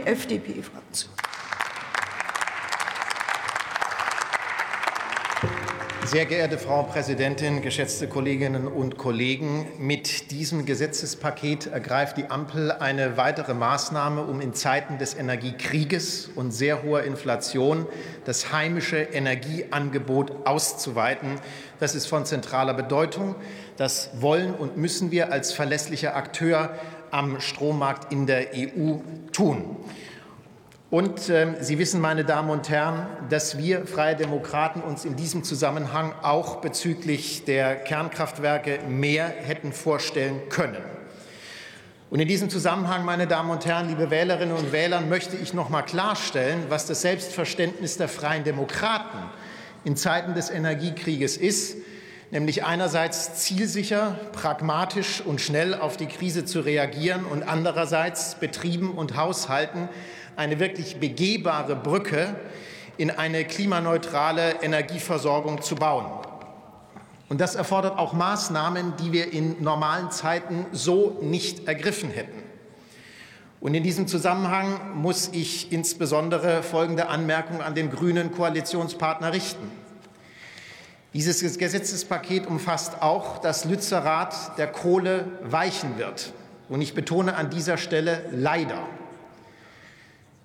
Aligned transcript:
die 0.00 0.06
FDP-Fraktion. 0.06 1.12
Sehr 6.06 6.26
geehrte 6.26 6.58
Frau 6.58 6.82
Präsidentin, 6.82 7.62
geschätzte 7.62 8.08
Kolleginnen 8.08 8.66
und 8.66 8.96
Kollegen! 8.96 9.68
Mit 9.78 10.32
diesem 10.32 10.66
Gesetzespaket 10.66 11.66
ergreift 11.66 12.16
die 12.16 12.28
Ampel 12.28 12.72
eine 12.72 13.16
weitere 13.16 13.54
Maßnahme, 13.54 14.22
um 14.24 14.40
in 14.40 14.52
Zeiten 14.52 14.98
des 14.98 15.14
Energiekrieges 15.14 16.30
und 16.34 16.50
sehr 16.50 16.82
hoher 16.82 17.04
Inflation 17.04 17.86
das 18.24 18.52
heimische 18.52 18.96
Energieangebot 18.96 20.48
auszuweiten. 20.48 21.36
Das 21.78 21.94
ist 21.94 22.06
von 22.06 22.26
zentraler 22.26 22.74
Bedeutung. 22.74 23.36
Das 23.76 24.10
wollen 24.14 24.54
und 24.54 24.76
müssen 24.76 25.12
wir 25.12 25.30
als 25.30 25.52
verlässlicher 25.52 26.16
Akteur 26.16 26.74
am 27.10 27.40
Strommarkt 27.40 28.12
in 28.12 28.26
der 28.26 28.48
EU 28.54 28.96
tun. 29.32 29.76
Und 30.90 31.28
äh, 31.28 31.54
Sie 31.60 31.78
wissen, 31.78 32.00
meine 32.00 32.24
Damen 32.24 32.50
und 32.50 32.68
Herren, 32.68 33.06
dass 33.28 33.56
wir 33.56 33.86
Freie 33.86 34.16
Demokraten 34.16 34.80
uns 34.80 35.04
in 35.04 35.14
diesem 35.14 35.44
Zusammenhang 35.44 36.12
auch 36.22 36.56
bezüglich 36.56 37.44
der 37.44 37.76
Kernkraftwerke 37.76 38.80
mehr 38.88 39.28
hätten 39.28 39.72
vorstellen 39.72 40.40
können. 40.48 40.82
Und 42.10 42.18
in 42.18 42.26
diesem 42.26 42.50
Zusammenhang, 42.50 43.04
meine 43.04 43.28
Damen 43.28 43.50
und 43.50 43.64
Herren, 43.66 43.86
liebe 43.86 44.10
Wählerinnen 44.10 44.56
und 44.56 44.72
Wähler, 44.72 45.00
möchte 45.00 45.36
ich 45.36 45.54
noch 45.54 45.68
mal 45.68 45.82
klarstellen, 45.82 46.64
was 46.68 46.86
das 46.86 47.02
Selbstverständnis 47.02 47.96
der 47.96 48.08
Freien 48.08 48.42
Demokraten 48.42 49.18
in 49.84 49.96
Zeiten 49.96 50.34
des 50.34 50.50
Energiekrieges 50.50 51.36
ist, 51.36 51.76
nämlich 52.30 52.64
einerseits 52.64 53.34
zielsicher, 53.34 54.18
pragmatisch 54.32 55.20
und 55.20 55.40
schnell 55.40 55.74
auf 55.74 55.96
die 55.96 56.06
Krise 56.06 56.44
zu 56.44 56.60
reagieren 56.60 57.24
und 57.24 57.42
andererseits 57.42 58.36
Betrieben 58.36 58.92
und 58.92 59.16
Haushalten 59.16 59.88
eine 60.36 60.60
wirklich 60.60 60.98
begehbare 60.98 61.76
Brücke 61.76 62.36
in 62.96 63.10
eine 63.10 63.44
klimaneutrale 63.44 64.62
Energieversorgung 64.62 65.62
zu 65.62 65.74
bauen. 65.74 66.06
Und 67.28 67.40
das 67.40 67.54
erfordert 67.54 67.98
auch 67.98 68.12
Maßnahmen, 68.12 68.94
die 68.96 69.12
wir 69.12 69.32
in 69.32 69.62
normalen 69.62 70.10
Zeiten 70.10 70.66
so 70.72 71.18
nicht 71.22 71.68
ergriffen 71.68 72.10
hätten. 72.10 72.42
Und 73.60 73.74
in 73.74 73.82
diesem 73.82 74.08
Zusammenhang 74.08 74.96
muss 74.96 75.28
ich 75.32 75.70
insbesondere 75.70 76.62
folgende 76.62 77.08
Anmerkung 77.08 77.60
an 77.60 77.74
den 77.74 77.90
grünen 77.90 78.32
Koalitionspartner 78.32 79.32
richten. 79.32 79.70
Dieses 81.12 81.58
Gesetzespaket 81.58 82.46
umfasst 82.46 83.02
auch, 83.02 83.38
dass 83.38 83.64
Lützerath 83.64 84.56
der 84.58 84.68
Kohle 84.68 85.24
weichen 85.42 85.98
wird. 85.98 86.32
Und 86.68 86.82
ich 86.82 86.94
betone 86.94 87.34
an 87.34 87.50
dieser 87.50 87.78
Stelle 87.78 88.24
leider. 88.30 88.86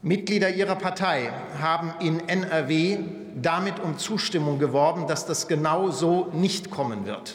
Mitglieder 0.00 0.48
ihrer 0.50 0.76
Partei 0.76 1.30
haben 1.60 1.92
in 2.00 2.28
NRW 2.28 2.98
damit 3.34 3.78
um 3.78 3.98
Zustimmung 3.98 4.58
geworben, 4.58 5.06
dass 5.06 5.26
das 5.26 5.48
genau 5.48 5.90
so 5.90 6.30
nicht 6.32 6.70
kommen 6.70 7.04
wird. 7.04 7.34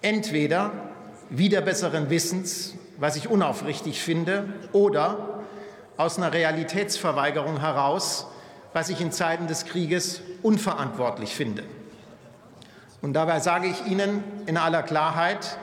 Entweder 0.00 0.72
wieder 1.28 1.60
besseren 1.60 2.08
Wissens, 2.08 2.74
was 2.98 3.16
ich 3.16 3.28
unaufrichtig 3.28 4.00
finde, 4.00 4.48
oder 4.72 5.42
aus 5.98 6.16
einer 6.16 6.32
Realitätsverweigerung 6.32 7.60
heraus, 7.60 8.26
was 8.72 8.88
ich 8.88 9.00
in 9.00 9.12
Zeiten 9.12 9.48
des 9.48 9.64
Krieges 9.66 10.22
unverantwortlich 10.42 11.34
finde. 11.34 11.62
Und 13.06 13.12
dabei 13.12 13.38
sage 13.38 13.68
ich 13.68 13.86
Ihnen 13.86 14.24
in 14.46 14.56
aller 14.56 14.82
Klarheit, 14.82 15.58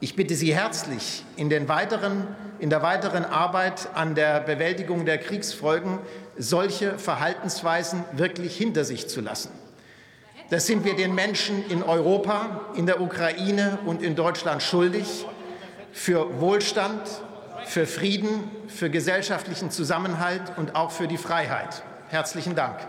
ich 0.00 0.16
bitte 0.16 0.34
Sie 0.34 0.52
herzlich, 0.52 1.24
in, 1.36 1.48
weiteren, 1.68 2.26
in, 2.58 2.68
der 2.68 2.82
weiteren 2.82 3.24
Arbeit 3.24 3.90
an 3.94 4.16
der 4.16 4.40
Bewältigung 4.40 5.06
der 5.06 5.18
Kriegsfolgen 5.18 6.00
solche 6.36 6.98
Verhaltensweisen 6.98 8.02
wirklich 8.10 8.56
hinter 8.56 8.84
sich 8.84 9.08
zu 9.08 9.20
lassen. 9.20 9.52
Das 10.50 10.66
sind 10.66 10.84
wir 10.84 10.96
den 10.96 11.14
Menschen 11.14 11.64
in 11.70 11.84
Europa, 11.84 12.62
in 12.74 12.86
der 12.86 13.00
Ukraine 13.00 13.78
und 13.86 14.02
in 14.02 14.16
Deutschland 14.16 14.60
schuldig 14.60 15.26
für 15.92 16.40
Wohlstand, 16.40 17.02
für 17.66 17.86
Frieden, 17.86 18.50
für 18.66 18.90
gesellschaftlichen 18.90 19.70
Zusammenhalt 19.70 20.42
und 20.56 20.74
auch 20.74 20.90
für 20.90 21.06
die 21.06 21.18
Freiheit. 21.18 21.84
Herzlichen 22.08 22.56
Dank. 22.56 22.80